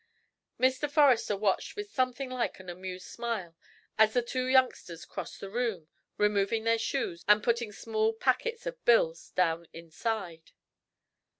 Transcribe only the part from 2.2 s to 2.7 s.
like an